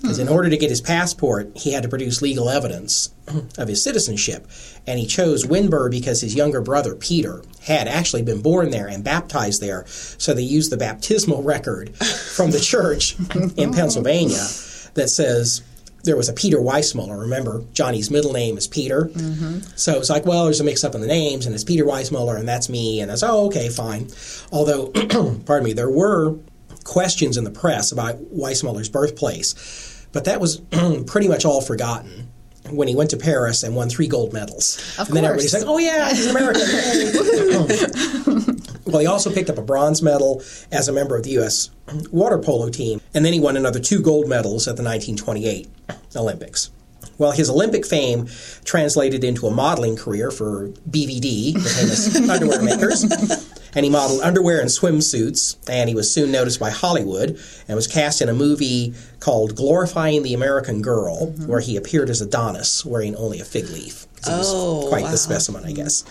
Because 0.02 0.20
in 0.20 0.30
order 0.30 0.50
to 0.50 0.58
get 0.58 0.70
his 0.70 0.82
passport, 0.82 1.52
he 1.56 1.74
had 1.74 1.84
to 1.84 1.90
produce 1.90 2.22
legal 2.22 2.50
evidence 2.50 3.14
of 3.58 3.68
his 3.68 3.84
citizenship. 3.84 4.48
And 4.86 5.00
he 5.00 5.06
chose 5.06 5.46
Windber 5.46 5.90
because 5.90 6.22
his 6.22 6.36
younger 6.36 6.62
brother, 6.62 6.96
Peter, 6.96 7.42
had 7.64 7.88
actually 7.88 8.22
been 8.22 8.42
born 8.42 8.70
there 8.70 8.88
and 8.88 9.04
baptized 9.04 9.62
there. 9.62 9.86
So 9.88 10.34
they 10.34 10.44
used 10.44 10.72
the 10.72 10.78
baptismal 10.78 11.44
record 11.44 11.96
from 11.98 12.52
the 12.52 12.60
church 12.60 13.16
in 13.58 13.74
Pennsylvania 13.74 14.46
that 14.94 15.10
says 15.10 15.62
there 16.04 16.18
was 16.18 16.30
a 16.30 16.34
Peter 16.34 16.58
Weissmuller. 16.58 17.20
Remember, 17.20 17.64
Johnny's 17.74 18.10
middle 18.10 18.34
name 18.34 18.58
is 18.58 18.68
Peter. 18.68 19.06
Mm-hmm. 19.06 19.60
So 19.76 19.98
it's 19.98 20.10
like, 20.10 20.26
well, 20.26 20.46
there's 20.46 20.62
a 20.62 20.64
mix 20.64 20.84
up 20.84 20.96
in 20.96 21.02
the 21.02 21.08
names, 21.08 21.46
and 21.46 21.54
it's 21.54 21.64
Peter 21.64 21.84
Weissmuller, 21.84 22.40
and 22.40 22.48
that's 22.48 22.70
me. 22.70 23.02
And 23.02 23.12
I 23.12 23.16
said, 23.16 23.30
oh, 23.30 23.48
okay, 23.48 23.70
fine. 23.70 24.08
Although, 24.52 24.88
pardon 25.46 25.64
me, 25.64 25.74
there 25.74 25.90
were 25.90 26.38
questions 26.88 27.38
in 27.38 27.44
the 27.44 27.52
press 27.52 27.92
about 27.92 28.16
Weissmuller's 28.32 28.90
birthplace, 28.90 30.08
but 30.14 30.26
that 30.26 30.40
was 30.40 30.58
pretty 31.06 31.28
much 31.28 31.46
all 31.46 31.62
forgotten 31.62 32.32
when 32.70 32.88
he 32.88 32.96
went 32.96 33.12
to 33.12 33.18
Paris 33.18 33.64
and 33.64 33.76
won 33.76 33.90
three 33.90 34.08
gold 34.08 34.34
medals. 34.34 34.78
Of 34.98 35.08
and 35.08 35.18
then 35.18 35.26
everybody's 35.26 35.52
course. 35.52 35.64
like, 35.64 35.72
oh, 35.72 35.78
yeah, 35.78 36.10
he's 36.14 36.26
an 36.26 36.36
American. 36.36 36.64
Well, 38.88 39.00
he 39.00 39.06
also 39.06 39.32
picked 39.34 39.50
up 39.50 39.58
a 39.58 39.62
bronze 39.62 40.02
medal 40.02 40.42
as 40.72 40.88
a 40.88 40.94
member 40.94 41.18
of 41.18 41.24
the 41.24 41.32
U.S. 41.32 41.72
water 42.10 42.40
polo 42.40 42.70
team, 42.70 43.02
and 43.14 43.26
then 43.26 43.34
he 43.34 43.40
won 43.40 43.58
another 43.58 43.80
two 43.82 44.02
gold 44.02 44.30
medals 44.30 44.66
at 44.68 44.78
the 44.78 44.84
1928 44.84 45.68
Olympics. 46.16 46.72
Well, 47.18 47.32
his 47.32 47.50
Olympic 47.50 47.86
fame 47.86 48.28
translated 48.64 49.24
into 49.24 49.46
a 49.48 49.52
modeling 49.52 49.98
career 49.98 50.32
for 50.32 50.70
BVD, 50.90 51.54
the 51.54 51.60
famous 51.60 52.16
underwear 52.30 52.62
makers. 52.62 53.04
And 53.78 53.84
he 53.86 53.92
modeled 53.92 54.22
underwear 54.22 54.60
and 54.60 54.72
swimsuits, 54.72 55.56
and 55.70 55.88
he 55.88 55.94
was 55.94 56.12
soon 56.12 56.32
noticed 56.32 56.60
by 56.60 56.72
Hollywood 56.72 57.40
and 57.68 57.76
was 57.76 57.86
cast 57.86 58.24
in 58.24 58.28
a 58.28 58.34
movie 58.34 58.96
called 59.20 59.56
Glorifying 59.56 60.24
the 60.24 60.34
American 60.34 60.82
Girl, 60.82 61.28
mm-hmm. 61.28 61.46
where 61.46 61.60
he 61.60 61.78
appeared 61.78 62.10
as 62.10 62.20
Adonis 62.20 62.84
wearing 62.84 63.16
only 63.16 63.40
a 63.40 63.46
fig 63.46 63.70
leaf. 63.70 64.08
he 64.26 64.32
was 64.32 64.52
Oh, 64.52 64.88
quite 64.90 65.04
wow. 65.04 65.12
the 65.12 65.18
specimen, 65.18 65.64
I 65.64 65.74
guess. 65.74 66.04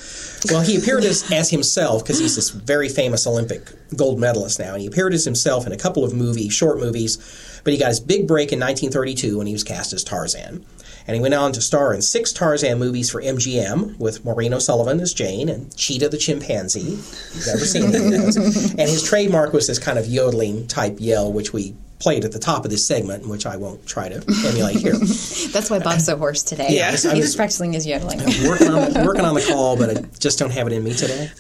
Well, 0.49 0.61
he 0.61 0.77
appeared 0.77 1.03
as, 1.03 1.29
as 1.33 1.51
himself 1.51 2.05
because 2.05 2.21
he's 2.21 2.37
this 2.37 2.51
very 2.51 2.89
famous 2.89 3.27
Olympic 3.27 3.63
gold 3.97 4.21
medalist 4.21 4.61
now, 4.61 4.75
and 4.75 4.81
he 4.81 4.87
appeared 4.87 5.13
as 5.13 5.25
himself 5.25 5.67
in 5.67 5.73
a 5.73 5.77
couple 5.77 6.05
of 6.05 6.15
movies, 6.15 6.53
short 6.53 6.79
movies. 6.79 7.19
But 7.65 7.73
he 7.73 7.81
got 7.81 7.89
his 7.89 7.99
big 7.99 8.29
break 8.29 8.53
in 8.53 8.61
1932 8.61 9.39
when 9.39 9.49
he 9.49 9.53
was 9.53 9.65
cast 9.65 9.93
as 9.93 10.05
Tarzan. 10.05 10.65
And 11.07 11.15
he 11.15 11.21
went 11.21 11.35
on 11.35 11.53
to 11.53 11.61
star 11.61 11.95
in 11.95 12.03
six 12.03 12.33
Tarzan 12.33 12.79
movies 12.79 13.11
for 13.11 13.23
MGM 13.23 13.99
with 13.99 14.25
Maureen 14.25 14.53
O'Sullivan 14.53 15.01
as 15.01 15.15
Jane 15.15 15.49
and 15.49 15.75
Cheetah 15.77 16.09
the 16.09 16.19
chimpanzee. 16.19 16.81
You've 16.81 17.49
ever 17.49 17.65
seen 17.65 17.93
those. 17.93 18.37
And 18.37 18.81
his 18.81 19.03
trademark 19.03 19.53
was 19.53 19.67
this 19.69 19.79
kind 19.79 19.99
of 19.99 20.07
yodeling 20.07 20.67
type 20.67 20.97
yell, 20.99 21.33
which 21.33 21.53
we 21.53 21.77
played 21.99 22.25
at 22.25 22.33
the 22.33 22.39
top 22.39 22.65
of 22.65 22.71
this 22.71 22.87
segment, 22.87 23.27
which 23.27 23.47
I 23.47 23.57
won't 23.57 23.87
try 23.87 24.09
to 24.09 24.17
emulate 24.47 24.77
here. 24.77 24.93
That's 24.99 25.71
why 25.71 25.79
Bob's 25.79 26.05
so 26.05 26.17
hoarse 26.17 26.43
today. 26.43 26.69
Yeah, 26.71 26.91
he's, 26.91 27.05
was- 27.05 27.37
practicing 27.37 27.73
his 27.73 27.87
yodeling. 27.87 28.19
working 28.47 28.69
on 28.69 28.93
the, 28.93 29.03
working 29.07 29.25
on 29.25 29.35
the 29.35 29.45
call, 29.49 29.77
but 29.77 29.97
I 29.97 30.01
just 30.19 30.39
don't 30.39 30.51
have 30.53 30.67
it 30.67 30.73
in 30.73 30.85
me 30.85 30.93
today. 30.93 31.31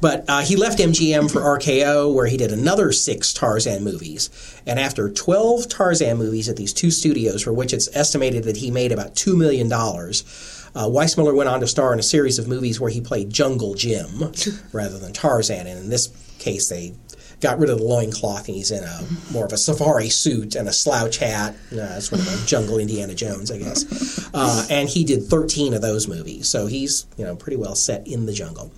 But 0.00 0.24
uh, 0.28 0.40
he 0.40 0.56
left 0.56 0.78
MGM 0.78 1.30
for 1.30 1.40
RKO, 1.40 2.14
where 2.14 2.26
he 2.26 2.36
did 2.36 2.52
another 2.52 2.92
six 2.92 3.32
Tarzan 3.32 3.84
movies. 3.84 4.30
And 4.66 4.78
after 4.78 5.10
12 5.10 5.68
Tarzan 5.68 6.16
movies 6.16 6.48
at 6.48 6.56
these 6.56 6.72
two 6.72 6.90
studios, 6.90 7.42
for 7.42 7.52
which 7.52 7.72
it's 7.72 7.94
estimated 7.94 8.44
that 8.44 8.56
he 8.56 8.70
made 8.70 8.92
about 8.92 9.14
$2 9.14 9.36
million, 9.36 9.70
uh, 9.72 10.86
Weissmuller 10.88 11.34
went 11.34 11.50
on 11.50 11.60
to 11.60 11.66
star 11.66 11.92
in 11.92 11.98
a 11.98 12.02
series 12.02 12.38
of 12.38 12.48
movies 12.48 12.80
where 12.80 12.90
he 12.90 13.00
played 13.00 13.30
Jungle 13.30 13.74
Jim 13.74 14.32
rather 14.72 14.98
than 14.98 15.12
Tarzan. 15.12 15.66
And 15.66 15.78
in 15.78 15.90
this 15.90 16.08
case, 16.38 16.68
they 16.68 16.94
got 17.42 17.58
rid 17.58 17.68
of 17.68 17.78
the 17.78 17.84
loincloth 17.84 18.46
and 18.46 18.56
he's 18.56 18.70
in 18.70 18.84
a 18.84 19.00
more 19.32 19.44
of 19.44 19.52
a 19.52 19.58
safari 19.58 20.08
suit 20.08 20.54
and 20.54 20.68
a 20.68 20.72
slouch 20.72 21.18
hat, 21.18 21.54
uh, 21.72 22.00
sort 22.00 22.20
of 22.20 22.42
a 22.42 22.46
jungle 22.46 22.78
Indiana 22.78 23.14
Jones, 23.14 23.50
I 23.50 23.58
guess. 23.58 24.30
Uh, 24.32 24.64
and 24.70 24.88
he 24.88 25.04
did 25.04 25.24
13 25.24 25.74
of 25.74 25.82
those 25.82 26.08
movies, 26.08 26.48
so 26.48 26.66
he's 26.66 27.06
you 27.18 27.24
know 27.24 27.36
pretty 27.36 27.56
well 27.56 27.74
set 27.74 28.06
in 28.06 28.26
the 28.26 28.32
jungle. 28.32 28.70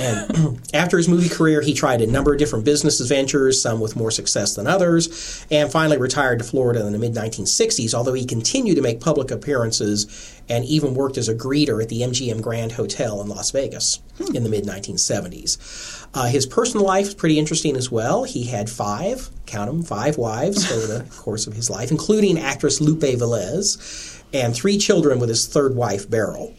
And 0.00 0.58
after 0.74 0.96
his 0.96 1.08
movie 1.08 1.28
career, 1.28 1.60
he 1.60 1.74
tried 1.74 2.00
a 2.00 2.06
number 2.06 2.32
of 2.32 2.38
different 2.38 2.64
business 2.64 2.98
ventures, 3.00 3.60
some 3.60 3.80
with 3.80 3.94
more 3.94 4.10
success 4.10 4.54
than 4.54 4.66
others, 4.66 5.44
and 5.50 5.70
finally 5.70 5.98
retired 5.98 6.38
to 6.38 6.44
Florida 6.44 6.84
in 6.86 6.92
the 6.92 6.98
mid 6.98 7.14
1960s. 7.14 7.94
Although 7.94 8.14
he 8.14 8.24
continued 8.24 8.76
to 8.76 8.82
make 8.82 9.00
public 9.00 9.30
appearances 9.30 10.37
and 10.48 10.64
even 10.64 10.94
worked 10.94 11.18
as 11.18 11.28
a 11.28 11.34
greeter 11.34 11.82
at 11.82 11.88
the 11.88 12.02
MGM 12.02 12.40
Grand 12.40 12.72
Hotel 12.72 13.20
in 13.20 13.28
Las 13.28 13.50
Vegas 13.50 14.00
in 14.34 14.42
the 14.42 14.48
mid 14.48 14.64
1970s. 14.64 16.06
Uh, 16.14 16.26
his 16.26 16.46
personal 16.46 16.86
life 16.86 17.08
is 17.08 17.14
pretty 17.14 17.38
interesting 17.38 17.76
as 17.76 17.90
well. 17.90 18.24
He 18.24 18.44
had 18.44 18.70
five, 18.70 19.30
count 19.46 19.70
them, 19.70 19.82
five 19.82 20.16
wives 20.16 20.70
over 20.72 20.86
the 20.86 21.10
course 21.16 21.46
of 21.46 21.54
his 21.54 21.68
life, 21.70 21.90
including 21.90 22.38
actress 22.38 22.80
Lupe 22.80 23.00
Velez, 23.00 24.22
and 24.32 24.54
three 24.54 24.78
children 24.78 25.18
with 25.18 25.28
his 25.28 25.46
third 25.46 25.74
wife, 25.74 26.08
Beryl. 26.08 26.54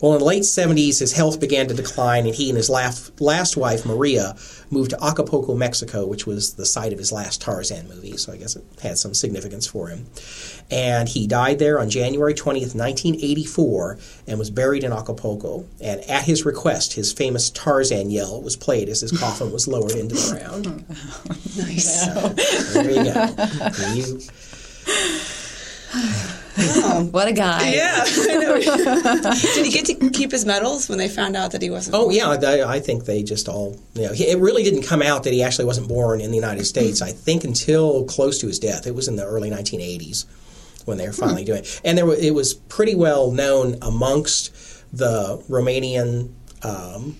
Well, 0.00 0.14
in 0.14 0.18
the 0.20 0.24
late 0.24 0.42
70s, 0.44 0.98
his 1.00 1.12
health 1.12 1.38
began 1.40 1.68
to 1.68 1.74
decline, 1.74 2.24
and 2.26 2.34
he 2.34 2.48
and 2.48 2.56
his 2.56 2.70
last, 2.70 3.20
last 3.20 3.56
wife, 3.56 3.84
Maria, 3.84 4.34
moved 4.70 4.90
to 4.90 5.04
Acapulco, 5.04 5.54
Mexico, 5.54 6.06
which 6.06 6.26
was 6.26 6.54
the 6.54 6.64
site 6.64 6.92
of 6.92 6.98
his 6.98 7.12
last 7.12 7.42
Tarzan 7.42 7.86
movie, 7.88 8.16
so 8.16 8.32
I 8.32 8.36
guess 8.38 8.56
it 8.56 8.64
had 8.82 8.96
some 8.96 9.12
significance 9.12 9.66
for 9.66 9.88
him. 9.88 10.06
And 10.70 11.08
he 11.08 11.26
died 11.26 11.58
there 11.58 11.78
on 11.78 11.90
January 11.90 12.32
20th, 12.32 12.74
1984, 12.74 13.98
and 14.26 14.38
was 14.38 14.48
buried 14.50 14.84
in 14.84 14.92
Acapulco. 14.92 15.66
And 15.80 16.00
at 16.08 16.24
his 16.24 16.46
request, 16.46 16.94
his 16.94 17.12
famous 17.12 17.50
Tarzan 17.50 18.10
yell 18.10 18.40
was 18.40 18.56
played 18.56 18.88
as 18.88 19.00
his 19.00 19.12
coffin 19.12 19.52
was 19.52 19.68
lowered 19.68 19.92
into 19.92 20.14
the 20.14 20.30
ground. 20.38 20.84
Nice. 21.56 22.06
There 22.72 22.90
you 22.90 23.12
go. 23.12 23.26
You- 23.94 24.20
What 27.12 27.28
a 27.28 27.32
guy. 27.32 27.72
Yeah. 27.72 28.04
Did 29.54 29.64
he 29.66 29.70
get 29.70 29.86
to 29.86 30.10
keep 30.10 30.30
his 30.32 30.44
medals 30.44 30.88
when 30.88 30.98
they 30.98 31.08
found 31.08 31.36
out 31.36 31.52
that 31.52 31.62
he 31.62 31.70
wasn't? 31.70 31.96
Oh 31.96 32.10
yeah, 32.10 32.28
I, 32.28 32.74
I 32.76 32.80
think 32.80 33.04
they 33.04 33.22
just 33.22 33.48
all. 33.48 33.76
You 33.94 34.02
know, 34.08 34.12
he- 34.12 34.28
it 34.28 34.38
really 34.38 34.62
didn't 34.62 34.82
come 34.82 35.02
out 35.02 35.24
that 35.24 35.32
he 35.32 35.42
actually 35.42 35.64
wasn't 35.66 35.88
born 35.88 36.20
in 36.20 36.30
the 36.30 36.36
United 36.36 36.64
States. 36.64 37.00
I 37.02 37.12
think 37.12 37.44
until 37.44 38.04
close 38.04 38.38
to 38.40 38.46
his 38.46 38.58
death. 38.58 38.86
It 38.86 38.94
was 38.94 39.08
in 39.08 39.16
the 39.16 39.24
early 39.24 39.50
1980s 39.50 40.26
when 40.86 40.98
they 40.98 41.06
were 41.06 41.12
finally 41.12 41.44
doing 41.44 41.60
it, 41.60 41.80
and 41.84 41.96
there 41.96 42.06
was, 42.06 42.18
it 42.18 42.32
was 42.34 42.54
pretty 42.54 42.94
well 42.94 43.30
known 43.30 43.76
amongst 43.82 44.50
the 44.92 45.42
Romanian 45.48 46.32
um, 46.64 47.16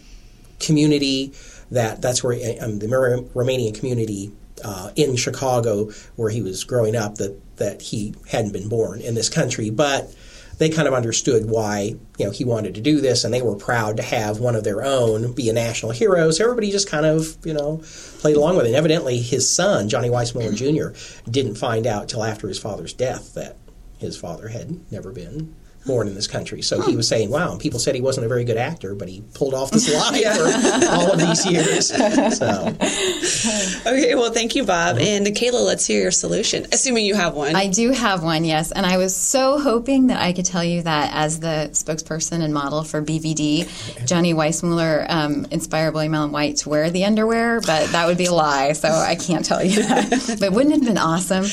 community 0.58 1.32
that 1.70 2.02
that's 2.02 2.24
where 2.24 2.32
um, 2.62 2.78
the 2.80 2.86
Romanian 2.88 3.74
community 3.78 4.32
uh, 4.64 4.90
in 4.96 5.16
Chicago, 5.16 5.90
where 6.16 6.30
he 6.30 6.42
was 6.42 6.64
growing 6.64 6.96
up, 6.96 7.16
that 7.16 7.38
that 7.56 7.82
he 7.82 8.14
hadn't 8.28 8.52
been 8.52 8.68
born 8.68 9.00
in 9.00 9.14
this 9.14 9.28
country, 9.28 9.70
but 9.70 10.14
they 10.58 10.68
kind 10.68 10.86
of 10.86 10.92
understood 10.92 11.48
why 11.48 11.96
you 12.18 12.24
know 12.24 12.30
he 12.30 12.44
wanted 12.44 12.74
to 12.74 12.80
do 12.80 13.00
this, 13.00 13.24
and 13.24 13.32
they 13.32 13.42
were 13.42 13.56
proud 13.56 13.96
to 13.96 14.02
have 14.02 14.40
one 14.40 14.54
of 14.54 14.62
their 14.62 14.84
own 14.84 15.32
be 15.32 15.48
a 15.48 15.52
national 15.52 15.92
hero. 15.92 16.30
So 16.30 16.44
everybody 16.44 16.70
just 16.70 16.88
kind 16.88 17.06
of 17.06 17.36
you 17.44 17.54
know 17.54 17.82
played 18.18 18.36
along 18.36 18.56
with 18.56 18.66
it. 18.66 18.68
And 18.68 18.76
evidently, 18.76 19.18
his 19.18 19.50
son 19.50 19.88
Johnny 19.88 20.10
Weissmuller 20.10 20.54
Jr. 20.54 20.96
didn't 21.30 21.56
find 21.56 21.86
out 21.86 22.08
till 22.08 22.22
after 22.22 22.46
his 22.46 22.58
father's 22.58 22.92
death 22.92 23.34
that 23.34 23.56
his 23.98 24.16
father 24.16 24.48
had 24.48 24.92
never 24.92 25.12
been 25.12 25.54
born 25.86 26.08
in 26.08 26.14
this 26.14 26.26
country. 26.26 26.62
So 26.62 26.82
he 26.82 26.96
was 26.96 27.08
saying, 27.08 27.30
"Wow." 27.30 27.52
And 27.52 27.60
people 27.60 27.78
said 27.78 27.94
he 27.94 28.00
wasn't 28.00 28.26
a 28.26 28.28
very 28.28 28.44
good 28.44 28.56
actor, 28.56 28.94
but 28.94 29.08
he 29.08 29.22
pulled 29.34 29.54
off 29.54 29.70
this 29.72 29.92
lie 29.92 30.22
for 30.22 30.88
all 30.90 31.12
of 31.12 31.18
these 31.18 31.46
years. 31.46 31.88
So 32.36 32.76
Okay, 33.86 34.14
well, 34.14 34.30
thank 34.30 34.54
you, 34.54 34.64
Bob. 34.64 34.98
And 34.98 35.26
Kayla, 35.26 35.64
let's 35.64 35.86
hear 35.86 36.02
your 36.02 36.10
solution, 36.10 36.66
assuming 36.72 37.06
you 37.06 37.14
have 37.14 37.34
one. 37.34 37.56
I 37.56 37.68
do 37.68 37.90
have 37.92 38.22
one, 38.22 38.44
yes. 38.44 38.72
And 38.72 38.84
I 38.84 38.98
was 38.98 39.16
so 39.16 39.58
hoping 39.58 40.08
that 40.08 40.20
I 40.20 40.32
could 40.32 40.44
tell 40.44 40.62
you 40.62 40.82
that 40.82 41.12
as 41.14 41.40
the 41.40 41.70
spokesperson 41.72 42.42
and 42.42 42.52
model 42.52 42.84
for 42.84 43.02
BVD, 43.02 44.06
Johnny 44.06 44.34
Weissmuller 44.34 45.06
um, 45.08 45.46
inspired 45.50 45.94
William 45.94 46.14
Allen 46.14 46.32
White 46.32 46.58
to 46.58 46.68
wear 46.68 46.90
the 46.90 47.04
underwear, 47.04 47.60
but 47.60 47.90
that 47.92 48.06
would 48.06 48.18
be 48.18 48.26
a 48.26 48.32
lie, 48.32 48.72
so 48.72 48.88
I 48.88 49.14
can't 49.14 49.44
tell 49.44 49.64
you 49.64 49.82
that. 49.82 50.36
but 50.40 50.52
wouldn't 50.52 50.74
it 50.74 50.78
have 50.78 50.86
been 50.86 50.98
awesome? 50.98 51.44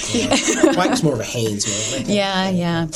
White 0.76 0.90
was 0.90 1.04
more 1.04 1.14
of 1.14 1.20
a 1.20 1.24
Hanes 1.24 1.66
man. 1.66 1.76
I 1.76 2.04
think. 2.04 2.10
Yeah, 2.10 2.50
yeah. 2.50 2.88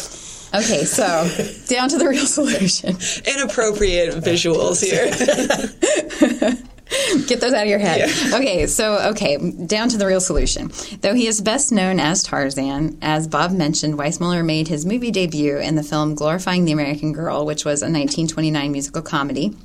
Okay, 0.54 0.84
so 0.84 1.30
down 1.68 1.88
to 1.90 1.98
the 1.98 2.08
real 2.08 2.26
solution. 2.26 2.98
Inappropriate 3.26 4.16
visuals 4.16 4.84
here. 4.84 5.06
Get 7.28 7.40
those 7.40 7.54
out 7.54 7.64
of 7.64 7.70
your 7.70 7.80
head. 7.80 8.10
Okay, 8.34 8.68
so 8.68 8.98
okay, 9.12 9.38
down 9.66 9.88
to 9.90 9.98
the 9.98 10.06
real 10.06 10.20
solution. 10.20 10.72
Though 11.00 11.14
he 11.14 11.28
is 11.28 11.40
best 11.40 11.72
known 11.72 12.02
as 12.02 12.24
Tarzan, 12.24 12.98
as 13.02 13.30
Bob 13.30 13.52
mentioned, 13.52 13.98
Weissmuller 13.98 14.44
made 14.44 14.68
his 14.68 14.86
movie 14.86 15.12
debut 15.12 15.58
in 15.58 15.76
the 15.76 15.84
film 15.84 16.16
Glorifying 16.16 16.66
the 16.66 16.74
American 16.74 17.14
Girl, 17.14 17.46
which 17.46 17.64
was 17.64 17.82
a 17.82 17.86
1929 17.86 18.72
musical 18.74 19.02
comedy. 19.02 19.56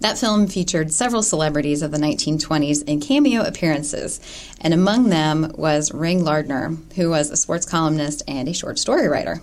That 0.00 0.18
film 0.18 0.48
featured 0.48 0.92
several 0.92 1.22
celebrities 1.22 1.82
of 1.82 1.92
the 1.92 1.98
1920s 1.98 2.82
in 2.84 3.00
cameo 3.00 3.42
appearances, 3.42 4.20
and 4.60 4.74
among 4.74 5.08
them 5.08 5.52
was 5.56 5.92
Ring 5.92 6.24
Lardner, 6.24 6.76
who 6.96 7.10
was 7.10 7.30
a 7.30 7.36
sports 7.36 7.66
columnist 7.66 8.22
and 8.26 8.48
a 8.48 8.54
short 8.54 8.78
story 8.78 9.06
writer. 9.06 9.40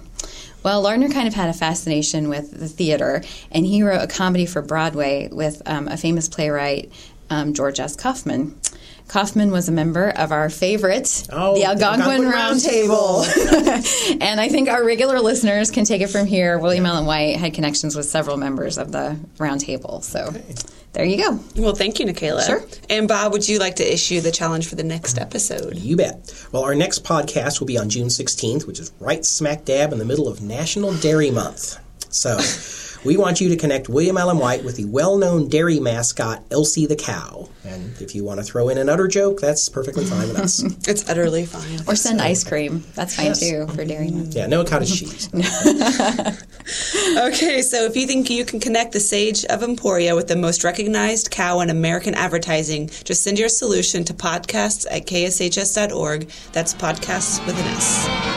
Well, 0.64 0.82
Lardner 0.82 1.10
kind 1.10 1.28
of 1.28 1.34
had 1.34 1.50
a 1.50 1.54
fascination 1.54 2.30
with 2.30 2.58
the 2.58 2.68
theater, 2.68 3.22
and 3.52 3.66
he 3.66 3.84
wrote 3.84 4.02
a 4.02 4.08
comedy 4.08 4.46
for 4.46 4.62
Broadway 4.62 5.30
with 5.32 5.62
um, 5.66 5.88
a 5.88 5.98
famous 5.98 6.30
playwright, 6.30 6.92
um, 7.30 7.54
George 7.54 7.80
S. 7.80 7.96
Kaufman. 7.96 8.58
Kaufman 9.10 9.52
was 9.52 9.68
a 9.68 9.72
member 9.72 10.10
of 10.10 10.32
our 10.32 10.50
favorite, 10.50 11.28
Oh, 11.32 11.56
the 11.56 11.66
Algonquin 11.66 12.02
Algonquin 12.02 12.30
Round 12.30 12.64
Table. 12.64 13.24
and 14.22 14.40
I 14.40 14.48
think 14.50 14.70
our 14.70 14.84
regular 14.84 15.20
listeners 15.20 15.72
can 15.72 15.84
take 15.84 16.02
it 16.02 16.08
from 16.08 16.26
here. 16.26 16.58
William 16.58 16.86
Allen 16.86 17.06
White 17.06 17.36
had 17.36 17.54
connections 17.54 17.96
with 17.96 18.06
several 18.06 18.38
members 18.38 18.78
of 18.78 18.92
the 18.92 19.20
Round 19.38 19.60
Table. 19.60 20.02
So 20.02 20.34
there 20.94 21.06
you 21.06 21.18
go. 21.18 21.40
well, 21.56 21.76
thank 21.76 22.00
you, 22.00 22.06
Nikayla. 22.06 22.46
Sure. 22.46 22.64
And 22.90 23.08
Bob, 23.08 23.32
would 23.32 23.48
you 23.50 23.60
like 23.60 23.76
to 23.78 23.94
issue 23.94 24.22
the 24.22 24.32
challenge 24.32 24.68
for 24.68 24.76
the 24.76 24.84
next 24.84 25.18
episode? 25.18 25.78
You 25.78 25.98
bet. 25.98 26.48
Well, 26.52 26.64
our 26.64 26.76
next 26.76 27.04
podcast 27.04 27.60
will 27.60 27.68
be 27.68 27.78
on 27.78 27.90
June 27.90 28.08
16th, 28.08 28.68
which 28.68 28.80
is 28.80 28.92
right 29.00 29.26
smack 29.26 29.66
dab 29.66 29.92
in 29.92 30.00
the 30.00 30.06
middle 30.06 30.28
of 30.28 30.42
National 30.42 30.94
Dairy 30.96 31.32
Month. 31.32 31.80
So, 32.14 32.38
we 33.06 33.18
want 33.18 33.42
you 33.42 33.50
to 33.50 33.56
connect 33.56 33.90
William 33.90 34.18
Allen 34.18 34.38
White 34.38 34.64
with 34.64 34.78
the 34.78 34.86
well 34.86 35.18
known 35.18 35.50
dairy 35.50 35.80
mascot, 35.80 36.44
Elsie 36.52 36.86
the 36.86 36.96
Cow. 36.96 37.50
And 37.66 37.94
if 38.02 38.14
you 38.16 38.24
want 38.24 38.40
to 38.40 38.44
throw 38.44 38.70
in 38.70 38.78
an 38.78 38.90
udder 38.90 39.08
joke, 39.08 39.40
that's 39.40 39.70
perfectly 39.70 40.06
fine 40.06 40.28
with 40.28 40.40
us. 40.40 40.64
It's 40.88 41.10
utterly 41.10 41.46
fine. 41.46 41.80
Or 41.88 41.96
send 41.96 42.22
ice 42.22 42.44
cream. 42.44 42.84
That's 42.94 43.16
fine 43.16 43.34
too 43.34 43.68
for 43.68 43.86
Dairy 43.86 44.12
Month. 44.12 44.36
Yeah, 44.36 44.48
no 44.48 44.64
cottage 44.64 45.00
cheese. 45.00 45.30
Okay, 47.18 47.62
so 47.62 47.84
if 47.84 47.96
you 47.96 48.08
think 48.08 48.30
you 48.30 48.46
can 48.46 48.60
connect 48.60 48.94
the 48.94 49.00
Sage 49.00 49.44
of 49.46 49.64
Emporia 49.64 50.16
with 50.16 50.28
the 50.28 50.36
most 50.36 50.64
recognized 50.64 51.30
cow 51.30 51.60
in 51.60 51.70
American 51.70 52.16
advertising, 52.16 52.90
just 53.04 53.22
send 53.22 53.38
your 53.38 53.50
solution 53.50 54.04
to 54.06 54.14
podcasts 54.14 54.86
at 54.90 55.06
kshs.org. 55.06 56.30
That's 56.54 56.74
podcasts 56.74 57.46
with 57.46 57.60
an 57.60 57.68
S. 57.68 58.33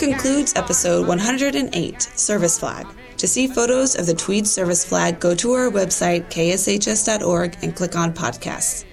concludes 0.00 0.54
episode 0.56 1.06
108, 1.06 2.00
Service 2.00 2.58
Flag. 2.58 2.86
To 3.18 3.28
see 3.28 3.46
photos 3.46 3.94
of 3.98 4.06
the 4.06 4.14
Tweed 4.14 4.46
Service 4.46 4.82
Flag, 4.82 5.20
go 5.20 5.34
to 5.34 5.52
our 5.52 5.70
website, 5.70 6.30
kshs.org, 6.30 7.58
and 7.60 7.76
click 7.76 7.94
on 7.94 8.14
Podcasts. 8.14 8.86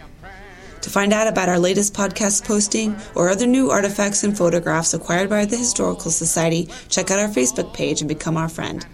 To 0.81 0.89
find 0.89 1.13
out 1.13 1.27
about 1.27 1.47
our 1.47 1.59
latest 1.59 1.93
podcast 1.93 2.45
posting 2.45 2.93
or 3.15 3.29
other 3.29 3.47
new 3.47 3.71
artifacts 3.71 4.25
and 4.25 4.37
photographs 4.37 4.93
acquired 4.93 5.29
by 5.29 5.45
the 5.45 5.55
Historical 5.55 6.11
Society, 6.11 6.67
check 6.89 7.09
out 7.09 7.19
our 7.19 7.29
Facebook 7.29 7.73
page 7.73 8.01
and 8.01 8.09
become 8.09 8.35
our 8.35 8.49
friend. 8.49 8.85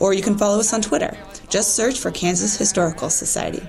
Or 0.00 0.14
you 0.14 0.22
can 0.22 0.38
follow 0.38 0.60
us 0.60 0.72
on 0.72 0.80
Twitter. 0.80 1.14
Just 1.50 1.76
search 1.76 1.98
for 1.98 2.10
Kansas 2.10 2.56
Historical 2.56 3.10
Society. 3.10 3.68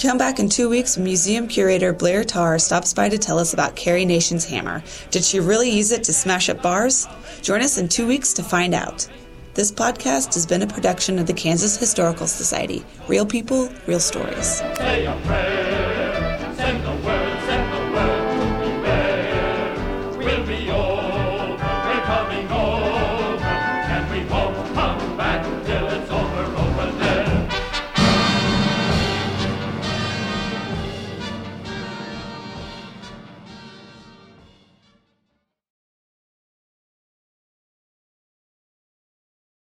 Come 0.00 0.16
back 0.16 0.38
in 0.38 0.48
two 0.48 0.70
weeks 0.70 0.96
when 0.96 1.04
museum 1.04 1.46
curator 1.46 1.92
Blair 1.92 2.24
Tarr 2.24 2.58
stops 2.58 2.94
by 2.94 3.10
to 3.10 3.18
tell 3.18 3.38
us 3.38 3.52
about 3.52 3.76
Carrie 3.76 4.06
Nation's 4.06 4.46
hammer. 4.46 4.82
Did 5.10 5.22
she 5.22 5.40
really 5.40 5.68
use 5.68 5.92
it 5.92 6.04
to 6.04 6.12
smash 6.14 6.48
up 6.48 6.62
bars? 6.62 7.06
Join 7.42 7.60
us 7.60 7.76
in 7.76 7.86
two 7.86 8.06
weeks 8.06 8.32
to 8.32 8.42
find 8.42 8.72
out. 8.72 9.06
This 9.52 9.70
podcast 9.70 10.32
has 10.32 10.46
been 10.46 10.62
a 10.62 10.66
production 10.66 11.18
of 11.18 11.26
the 11.26 11.34
Kansas 11.34 11.76
Historical 11.76 12.26
Society. 12.26 12.82
Real 13.08 13.26
people, 13.26 13.68
real 13.86 14.00
stories. 14.00 14.62